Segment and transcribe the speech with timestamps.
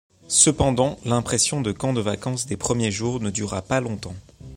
[0.29, 4.15] Cependant, l'impression de camp de vacances des premiers jours ne dura pas longtemps.